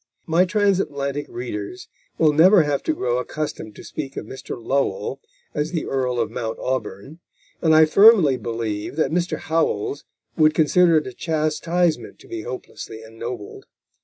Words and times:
My 0.25 0.45
Transatlantic 0.45 1.27
readers 1.29 1.87
will 2.17 2.33
never 2.33 2.63
have 2.63 2.81
to 2.85 2.93
grow 2.95 3.19
accustomed 3.19 3.75
to 3.75 3.83
speak 3.83 4.17
of 4.17 4.25
Mr. 4.25 4.59
Lowell 4.59 5.21
as 5.53 5.73
the 5.73 5.85
Earl 5.85 6.19
of 6.19 6.31
Mount 6.31 6.57
Auburn, 6.57 7.19
and 7.61 7.75
I 7.75 7.85
firmly 7.85 8.35
believe 8.35 8.95
that 8.95 9.11
Mr. 9.11 9.37
Howells 9.37 10.03
would 10.35 10.55
consider 10.55 10.97
it 10.97 11.05
a 11.05 11.13
chastisement 11.13 12.17
to 12.17 12.27
be 12.27 12.41
hopelessly 12.41 13.03
ennobled. 13.03 13.67